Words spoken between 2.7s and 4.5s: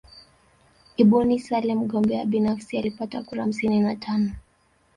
alipata kura hamsini na tano